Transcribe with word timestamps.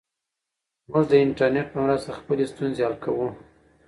موږ 0.89 1.03
د 1.11 1.13
انټرنیټ 1.25 1.67
په 1.71 1.77
مرسته 1.83 2.11
خپلې 2.19 2.43
ستونزې 2.51 2.81
حل 2.85 2.95
کوو. 3.03 3.27